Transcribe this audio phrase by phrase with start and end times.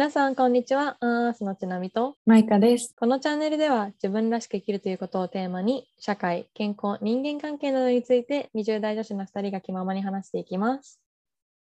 [0.00, 0.96] 皆さん、こんにちは。
[1.00, 2.94] アースのちなみと、マイカです。
[2.98, 10.98] このチャンネルでは自分らしく生きるということをテーマに、社会、健康、人間関係などについて20代女子の2人が気ままに話していきます。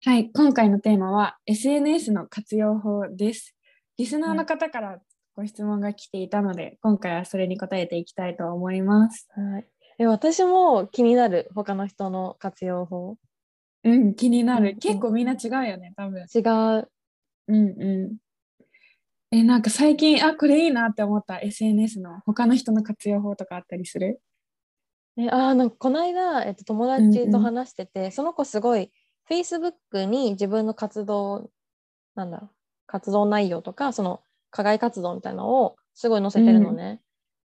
[0.06, 3.58] はい、今回のテーマは SNS の活用法です。
[3.98, 5.00] リスナーの方から
[5.36, 9.28] ご質問が来ていたので、今回はそれに答えていきたいと思います。
[9.36, 9.66] はい、
[9.98, 13.18] え私も気になる、他の人の活用法。
[13.84, 14.70] うん、気になる。
[14.70, 16.26] うん結構みんな違うよね、多分。
[16.34, 16.40] 違
[16.80, 16.90] う。
[17.50, 18.29] うんうん。
[19.32, 21.40] え、なんか最近、あ、これいいなって思った。
[21.40, 22.20] SNS の。
[22.26, 24.22] 他の人の活用法とかあったりする？
[25.18, 28.92] えあーなんかこの間、えっと、友達と話してて、その子すごい
[29.30, 31.50] Facebook に自分の活動
[32.16, 32.52] なんだ
[32.88, 37.02] 活動内容とかその課外活動みたいなのをすごい載せてるのね。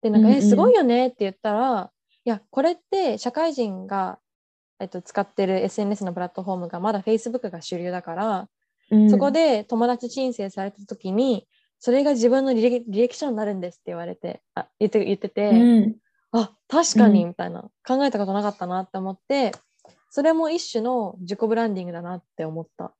[0.01, 0.39] でなんか、うんうん。
[0.39, 1.91] えすごいよねって言ったら
[2.25, 4.19] いやこれって社会人が、
[4.79, 8.49] えっと、使ってる SNS のプラットフォームがまだ Facebook が主流だから、
[8.91, 9.09] うん。
[9.09, 11.47] そこで友達申請された時に
[11.79, 15.49] それが自分の履歴書になるんですって言われてあ言って言ってて。
[15.49, 15.95] うん、
[16.31, 19.51] あ確かにうんみたいな、考えたことなかったなって思って
[20.09, 22.93] それも一種の自己ブランディングだなって思った。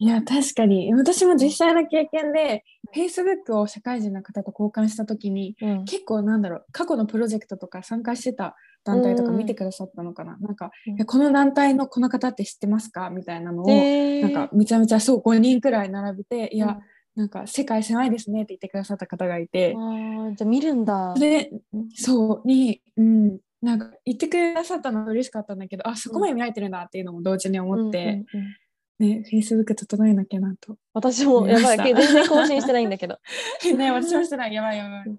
[0.00, 0.94] いや、確かに。
[0.94, 5.84] 私も実際の経験で、Facebook を社会人の方と交換したときに、うん。
[5.84, 9.38] 結構なんだろう過去のプロジェクトとか参加してた団体とかうん。
[9.38, 11.00] 見てくださったのかな、なんか、うん。
[11.00, 13.10] えこの団体のこの方って知ってますか？
[13.10, 14.22] みたいなのを、へー。
[14.22, 16.82] なんかめちゃめちゃそう5人くらい並べていや、うん
[17.18, 21.14] なんか世界狭いですねって言ってくださった方がいて、あーじゃあ見るんだ。
[21.14, 28.24] でうんそうに、うん、なんか言ってくださったのは嬉しかったんだけどあそこまで見られてるんだっていうのも同時に思って、
[29.00, 30.76] ね Facebook 整えなきゃなと。
[30.92, 33.18] 私もやばい全然更新してないんだけど。
[33.76, 35.18] ね、私もしてない、やばいやばい。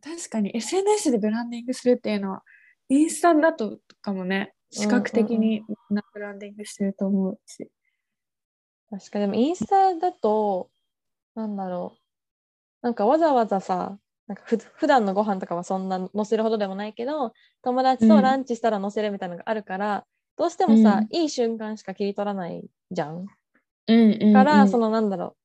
[0.00, 2.42] 確かに SNS でブランディングするっていうのは、
[2.88, 7.68] インスタだとかもね、視覚的になブランディングしてると思うし。
[8.90, 10.70] 確かにでもインスタだと
[11.34, 12.00] なんだろう。
[12.82, 20.06] なんかわざわざさなんかふ普段のご飯とかはそんな載せるほどでもないけど友達とランチしたら載せるみたいなのがあるから、
[20.36, 23.26] どうしてもさ、いい瞬間しか切り取らないじゃん。
[23.86, 25.36] うんうん、から、その、のなんだろ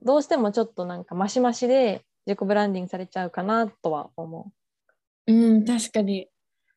[0.00, 0.04] う。
[0.04, 4.52] どうしてもちょっとなんかマシマシで自己ブランディングされちゃうかなとは思
[5.26, 5.32] う。
[5.32, 6.28] ん、確かに。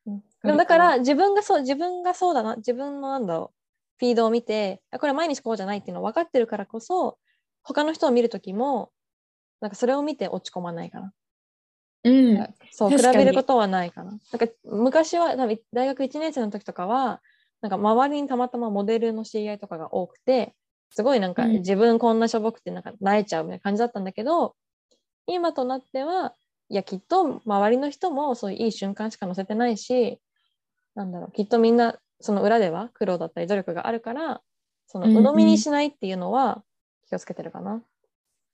[0.06, 0.10] う。
[0.10, 0.14] うん。
[0.14, 2.56] わかるでもだから自分がそう自分がそうだな。
[2.56, 3.56] 自分のなんだろう。
[3.98, 7.18] フィードを見てあこれ毎日こうじゃないっていうの分かってるからこそ
[7.62, 8.90] 他の人を見る時も
[9.60, 11.12] なんかそれを見て落ち込まないかな。
[12.04, 14.10] うん、そう比べることはないかな。
[14.10, 17.20] なんか昔は多分大学1年生の時とかは
[17.60, 20.54] なんか周りにたまたまモデルの知り合いとかが多くて
[20.90, 24.56] すごいなんかうん自分こんなしょぼくてなんか萎えちゃうみたいな感じだったんだけど
[25.26, 26.34] 今となっては
[26.68, 30.18] いやきっと周りの人もそういういい瞬間しか載せてないし
[30.96, 34.40] なんだろうきっとみんなその裏では苦労だったり努力があるから
[34.88, 36.64] そのうんうん鵜呑みにしないっていうのは
[37.12, 37.82] 気をつけてるかな？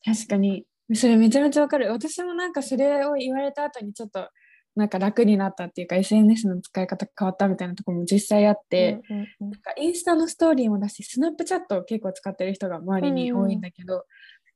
[0.05, 0.65] 確かに。
[0.95, 1.93] それめちゃめちゃわかる。
[1.93, 4.29] 私もなんかそれを言われた後にちょっと、
[4.75, 14.07] なんか楽になったっていうか、SNS の使い方変わったみたいなところも実際あって、うんうんうんなんかインスタのストーリーもだし、スナップチャットを結構使ってる人が周りに多いんだけど、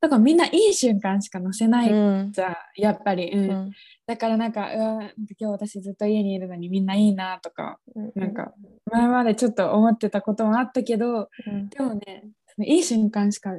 [0.01, 3.31] だからみんないい瞬間しか載せないうんじゃん、やっぱり。
[3.31, 3.71] うんうん
[4.05, 8.53] だからなんか、うわなんか今日私ずっと家にいるのにみんないいなとか、うんなんか
[8.91, 12.25] 前までちょっと思ってたこともあったけど、うんでもね、
[12.61, 13.51] いい瞬間しか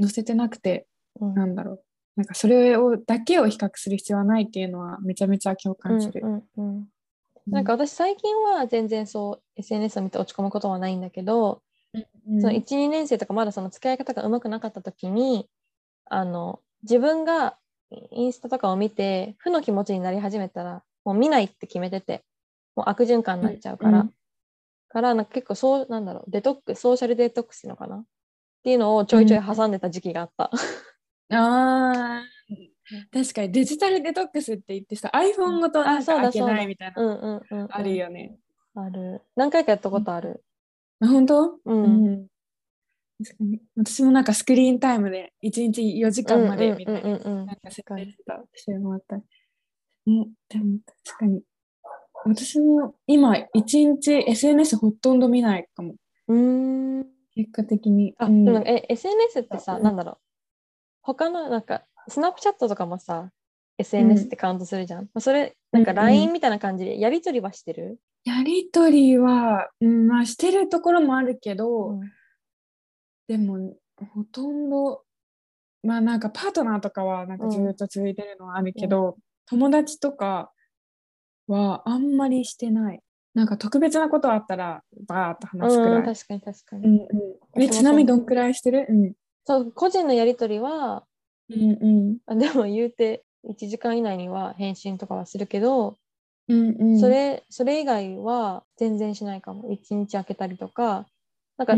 [0.00, 0.86] 載せてなくて、
[1.20, 1.34] うん。
[1.34, 1.84] なんだろう。
[2.16, 6.20] なんかそれをだけを比較する必要はないっていうのはめちゃめちゃ共感する。
[6.24, 6.88] うんうんうん。
[7.46, 11.62] なんか私最近は全然そう SNS を見て落ち込むことはないんだけど、
[11.94, 15.48] うんその12年生とかまだその付き合い方がうまくなかった時に
[16.06, 17.56] あの自分が
[18.10, 22.24] インスタとかを見て負の気持ちになり始めたらもう見ないって決めてて
[22.76, 24.08] もう悪循環になっちゃうから、
[24.88, 28.04] からなんか結構そうなんだろうデトックソーシャルデトックスのかな
[28.62, 30.50] っていうのをちょいちょい挟んでた時期があった。
[31.30, 32.32] あー。
[33.12, 37.02] 確かにデジタルデトックスって言ってさ iPhone ごとなんあそうだか開けないみたいな。
[37.02, 38.36] うんうんうんうん、あるよね。
[38.76, 39.22] ある。
[39.34, 40.44] 何回かやったことある。
[41.00, 41.58] あ本当？
[41.64, 42.06] うん。
[42.06, 42.26] ん。
[43.24, 43.60] 確かに。
[43.76, 47.38] 私もなんかスクリーンタイムで1日4時間までみたいなうんうんうん。
[47.40, 49.16] うんなんか設定してたしてもらった。
[49.16, 49.24] ね、
[50.48, 51.42] でも確かに。
[52.24, 55.96] 私も今1日 SNS ほとんど見ないかも。
[56.28, 57.21] うーん。
[57.34, 58.14] 結果的に。
[58.18, 60.16] あ、うんでもえ SNS ってさ、うんなんだろう。
[61.02, 63.30] 他のなんか、スナップチャットとかもさ、
[63.78, 65.04] SNS ってカウントするじゃん。
[65.04, 72.00] まあそれ、なんかうんうん LINE みたいな感じでやりとりはしてる、やりとりは、うんまあ、してるところもあるけど、うん
[73.28, 73.76] でも
[74.14, 75.04] ほとんど
[75.82, 80.52] まあなんかパートナーとかはなんかずっと続いてるのはあるけど、友達とか
[81.46, 83.00] はあんまりしてない。
[83.34, 85.96] なんか特別なことあったらバーッと話すくらい。
[85.96, 86.86] うん確かに確かに。
[86.86, 86.98] うんう
[87.58, 88.86] んえちなみにどんくらいしてる？
[88.88, 89.12] うん。
[89.44, 91.04] そう個人のやり取りは
[91.50, 95.98] うんうんあでも言うて1時間以内には返信とかはするけど、
[96.48, 101.06] うんうんそれそれ以外は全然しないかも1日空けたりとか
[101.56, 101.74] なんか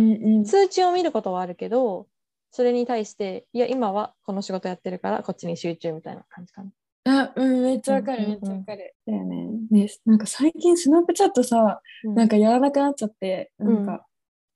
[0.46, 2.06] 通知を見ることはあるけど
[2.50, 6.70] それに対していや今はこの仕事やってるからこっちに集中みたいな感じかな。
[7.04, 8.94] あ、うん、めっちゃわかる、うんめっちゃわかる。
[9.06, 9.46] だよね。
[9.70, 12.14] ね、なんか最近スナップチャットさ、うん。
[12.14, 14.06] なんかやらなくなっちゃって、なんか、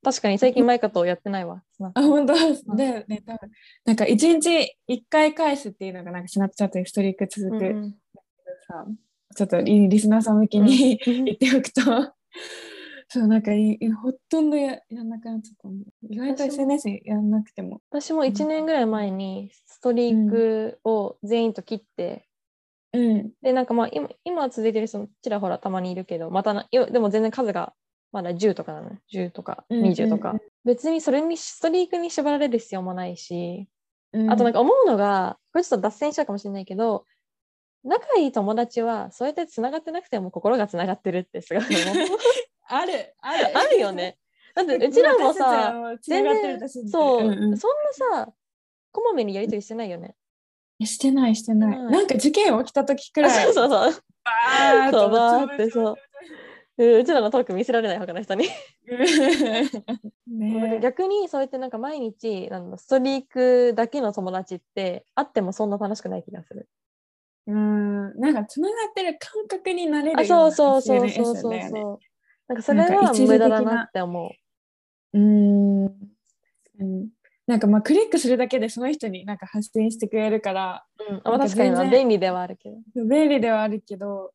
[0.03, 1.63] 確かに最近マイカとやってないわ。
[1.95, 3.51] あ、本当だよね、多分。
[3.85, 7.95] なんか一日一回返すっていうのがなんかスナップチャットにストリーク続く、うん
[8.67, 8.87] さ、
[9.35, 11.25] ちょっとリリスナーさん向けに、うん。
[11.25, 11.83] 言っておくと、
[13.09, 15.69] そう、なんかいいほとんどややらなくなっちゃった
[16.09, 17.81] 意外と SNS やらなくても。
[17.91, 22.28] 私も1年ぐらい前にストリークを全員と切って、
[22.93, 23.31] うん。
[23.43, 27.75] でなんかまあ今今は続いてる人もちらほらたまにいるけどまたないやでも全然数が
[28.13, 33.69] まだ10とかなのよ10とかうんうんうん20とか、別にそれにストリークに縛られる必要もないし、
[34.13, 37.05] うんあとなんか思うのがこれちょっと脱線しちゃうかもしれないけど
[37.85, 42.19] 仲いい友達はそうやってつながってなくても心がつながってるってすごい思う
[42.69, 43.59] ある、ある。
[43.59, 44.19] あるよね。
[44.55, 47.71] だってうちらもさ、全全然然そう、んんそん
[48.13, 48.33] なさ
[48.93, 50.15] こまめにやり取りしてないよね。
[50.87, 51.73] してないしてない。
[51.73, 53.31] してなんか事件起きた時くらい。
[53.45, 54.03] そうそうそう。
[54.25, 55.95] バーそうバーってそう
[56.79, 58.47] ううちらのトーク見せられない他の人に。
[60.27, 66.69] ね逆にそうやってなんか毎日なんだストリークだけの友達ってあってもそんな楽しくない気がする。
[67.47, 71.99] うんなんかつながってる感覚になれるあそうそうそう SNS そうそうそう。
[72.47, 74.31] なんかそれは無駄だ的ななって思
[75.15, 77.09] うんうん
[77.49, 81.15] なんかまあクリックするだけでその人になんか発信してくれるからう。
[81.15, 83.05] うん、確かに便利ではあるけど。
[83.07, 84.33] 便利ではあるけど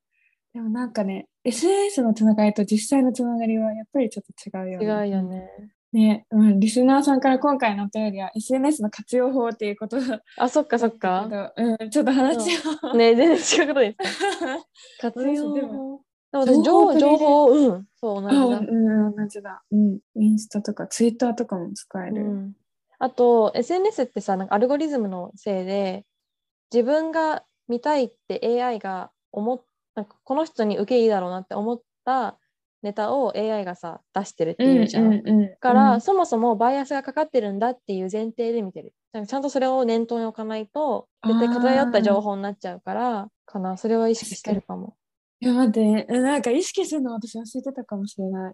[0.54, 4.86] でもなんかね SNS のつながりと実際のつながりはやっぱりちょっと違うよね。
[4.86, 5.50] 違うよね。
[5.94, 11.54] ね、うん、リスナーさんから今回のお便りは SNS の活用法っていうことだあそっかそっけか。
[11.56, 12.50] ど、うん、ちょっと話
[12.84, 14.60] を、ね全然違うことですか。
[15.14, 16.02] 活用で法も
[16.32, 18.42] でも私情情情報うんそう同じだ。
[18.42, 19.64] あうん、同じだ。
[19.72, 20.00] うん。
[20.16, 22.24] インスタとかツイッターとかも使える。
[22.24, 22.54] うん、
[23.04, 26.06] あと SNS ってさなんかアルゴリズムのせいで
[26.74, 29.64] 自分が見たいって AI が思っ
[29.96, 32.40] なんかこの人に受けいいだろうなって思った
[32.82, 35.14] ネタを AI がさ出してるっていうじゃん。
[35.14, 38.94] うんだから、そもそもバイアスがかかってるんだっていう前提で見てる。
[39.26, 44.96] ちゃんとそれを念頭に置かないと絶対偏った情報になっちゃうからかなそれは意識してるかも。
[45.40, 48.54] いや、待って、なんか意識するの私忘れてたかもしれない。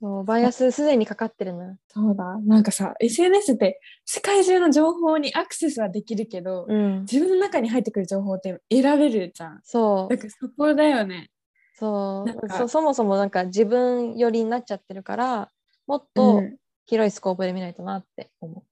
[0.00, 1.76] そうバイアスすでにかかってるな。
[1.88, 2.38] そうだ。
[2.44, 7.00] なんかさ、SNS って世界中の情報にアクセスはできるけど、うん。
[7.02, 9.60] 自分の中に入ってくる情報って選べるじゃん。
[9.64, 10.18] そうだ。
[10.18, 11.30] からそこだよね。
[11.78, 15.50] そうなんかそそもそもなんか自分寄りになっちゃってるから
[15.86, 16.56] もっうとん
[16.86, 18.64] 広いスコープで見ないとなって思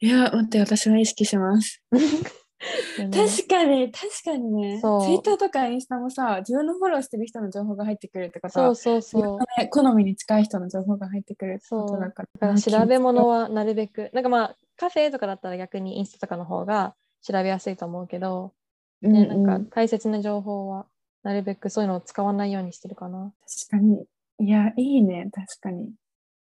[0.00, 1.82] いや、待って、私は意識します。
[2.98, 3.10] う。
[3.10, 4.80] 確かに、確かにね。
[4.80, 9.38] そうツイッターとかインスタもさ、自分のフォローしてる人の情報が入ってくるってことはそう、そう自そう。
[9.60, 12.54] ね好みに近い人の情報が入ってくるってことだから。
[12.54, 18.52] 調べ物はなるべくなんかまあカフェとかだったら逆にインスタとかの方が調べやすいと思うけど、
[19.02, 20.86] うんね、うんなんか大切な情報は
[21.22, 23.32] なるべくそういうのを使わないようにしてるかな。
[23.68, 24.04] 確かに。
[24.38, 25.28] いや、いいね。
[25.32, 25.92] 確かに。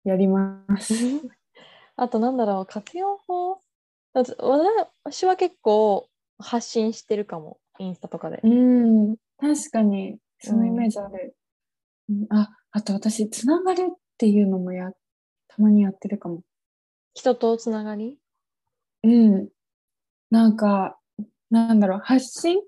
[0.04, 0.94] やります。
[1.96, 3.60] あとなんだろう活用法
[4.14, 8.40] 私は結構発信してるかもインスタとかで。
[8.42, 9.16] うん。
[9.38, 11.34] 確かに、そのイメージある。
[12.08, 14.90] うんあ、あと私、つながるっていうのもや、
[15.48, 16.42] たまにやってるかも。
[17.14, 18.18] 人とつながり？
[19.04, 19.48] うん。
[20.30, 20.98] なんか、
[21.50, 22.60] なんだろう、発信？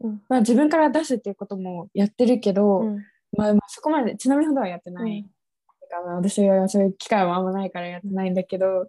[0.00, 2.96] うんは自分から出すっていうこともやってるけど、うん
[3.36, 5.20] まあ、まあそこまで、ちなみにほどはやってない。
[5.20, 5.26] うん
[5.90, 8.88] だから私はそういう機会はあんまないからやってないんだけど、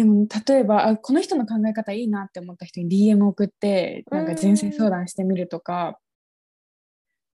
[0.00, 5.98] でも例えばあこの人の考え方いいなって思った人に DM 送ってなんか人生相談してみるとか、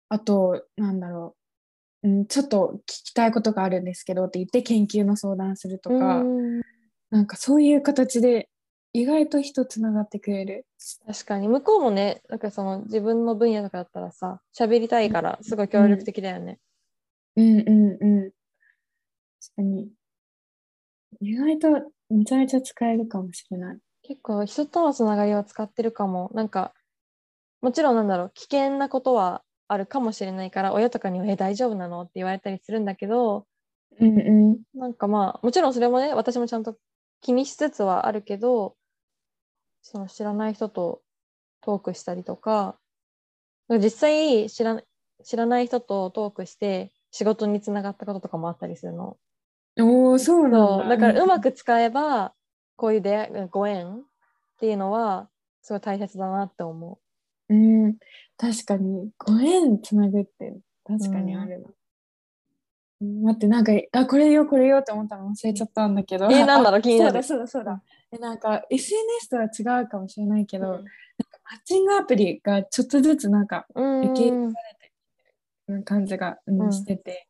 [0.09, 1.37] あとなんだろ
[2.05, 6.63] う、うん、ちょっと聞きたいことがあるんですけどって言って研究の相談するとか、うん
[7.11, 8.49] なんかそういう形で
[8.93, 10.67] 意外と人つながってくれる。
[11.07, 16.59] 確かに向こうもねなんかその自分の分野とかだったらさ喋りたいからすごい協力的だよね。
[17.37, 18.31] うんうんうん。
[19.41, 19.91] 確かに。
[21.21, 21.69] 意外と
[22.11, 23.79] めちゃめちゃ使えるかもしれない。
[24.03, 26.75] 結構人とのつながりは使ってるかもなんか
[27.63, 33.47] もちろんなんだろう危険なことはあるかもしれないから親とかには「え大丈夫なの?」って言われたりするんだけど
[34.01, 34.63] うんうん。
[34.75, 36.77] なんかまあもちろんそれもね私もちゃんと
[37.21, 38.77] 気にしつつはあるけど
[39.83, 41.03] その知らない人と
[41.61, 42.79] トークしたりとか
[43.69, 44.83] 実際知ら
[45.25, 49.19] 知らない人とトークして仕事につながったこととかもあったりするの。
[49.81, 50.97] おお、そうなんだ。
[50.97, 52.33] だからうまく使えば
[52.77, 54.03] こういう出会いご縁っ
[54.61, 55.29] ていうのは
[55.63, 56.99] すごい大切だなって思
[57.49, 57.97] うん、
[58.39, 61.69] 確かに、ご縁つなぐって確かにあるな。
[61.69, 61.75] うん
[63.01, 66.27] 待って、なんか、あ、これよ、これよって思ったの忘れちゃったんだけど。
[66.27, 66.33] う。
[66.33, 67.23] えー、なんだろうあ気になる。
[67.23, 67.83] そうだ、そうだ、そうだ。
[68.13, 70.85] えなんか、SNS とは違うかもしれないけど、うん
[71.47, 74.93] マッチングアプリがちょっとずつなんか、うん受け入れされて
[75.69, 77.29] る感じが、うんうんしてて、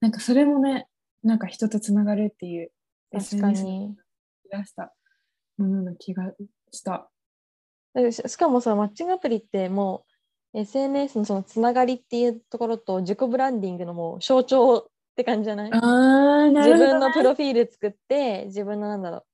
[0.00, 0.86] なんかそれもね、
[1.24, 2.70] なんか人とつながるっていう、
[3.12, 3.96] 確かに。
[4.52, 4.94] 出した
[5.56, 6.32] ものな気が
[6.70, 7.10] した。
[7.94, 10.04] でししかもさ、マッチングアプリっても
[10.52, 15.70] う SNS のそのつながりっていうところと自己ブランディングのもう象徴って感じじゃない？
[15.72, 16.92] あー、な自るほど、ね。
[16.92, 19.24] 分のプロフィール作って、自分のなんだろう、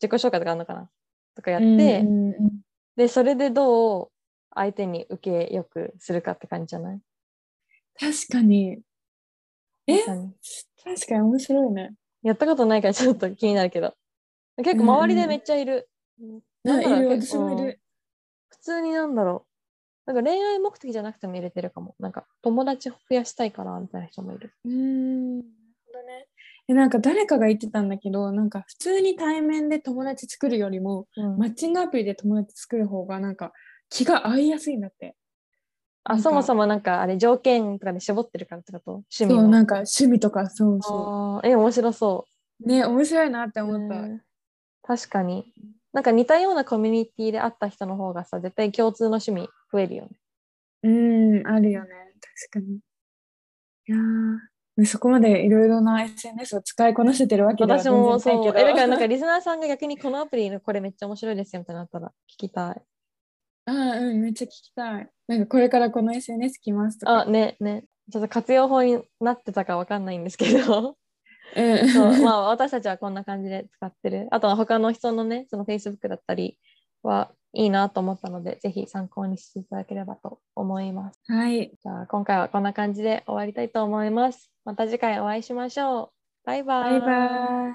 [0.00, 0.90] 自己紹介とかあるのかな？
[1.36, 2.60] とかやって、うんうんうん
[2.96, 4.10] で、それでどう
[4.54, 7.00] 相手に受けよくするかって感じじゃない？
[7.98, 8.80] 確かに。
[9.86, 9.98] え？
[10.02, 11.94] 確かに面白いね。
[12.22, 13.94] やったことないからちょっと気になるけど。
[14.58, 15.88] 結構周りでめっちゃいる。
[16.62, 17.80] なんだろういる、結構私もいる。
[18.48, 19.46] 普通になんだろ
[20.06, 20.12] う。
[20.12, 21.94] なんか恋愛目的じゃなくても入れてるかも。
[21.98, 24.54] なんか友達増やしたいからみたいな人もいる。
[24.64, 25.38] うーん。
[25.38, 25.48] なる
[25.86, 26.26] ほどね。
[26.68, 33.52] えなんか誰かが言ってたんだけど、なんか普通に対面で友達作るよりも、うんマッチングアプリで友達作る方がなんか
[33.90, 35.16] 気が合いやすいんだって。
[36.04, 38.92] あそもそもなんかあれ条件とかで絞ってるからってこと？
[38.92, 39.48] 趣味そう、の。
[39.48, 41.40] なんか趣味とかそうそ。
[41.40, 42.26] あーえ、面白そ
[42.62, 43.64] うね、面白いなってう。
[43.64, 44.00] 思った。
[44.00, 44.20] うん
[44.86, 45.50] 確かに。
[45.94, 50.10] なんか似たようなコミュニティで会った人の方がさ、絶対共通の趣味増えるよね。
[50.82, 51.88] うーん、あるよね。
[52.50, 52.76] 確かに。
[52.76, 52.80] い
[53.86, 58.42] やーそこまでいろいろな SNS を使いこなせてるわけでは私もそう。
[58.42, 58.68] 全然ないけど。
[58.68, 62.82] え、だからなんかリスナーさんが逆にこのアプリのこれめっちゃ面白いですよみたいなったら聞きたい。
[63.66, 65.08] あーうん、めっちゃ聞きたい。
[65.26, 67.22] なんかこれからこの SNS 来ますとか。
[67.22, 67.84] あ、ね、ね。
[68.12, 70.96] ちょっと活用法になってたかわかんないんですけど。
[71.56, 74.28] うん、そうまあ私たちはこんな感じで使ってる。
[74.30, 76.58] あとは他の人のね、その Facebook だったり
[77.02, 81.20] はいいなと思ったので、ぜひ参考にしていただければと思います。
[81.28, 81.72] はい。
[81.80, 84.50] じゃあ今回はこんな感じで終わりたいと思います。
[84.64, 86.10] また次回お会いしましょう。
[86.44, 86.90] バイバイ。
[86.90, 87.72] バイバイ。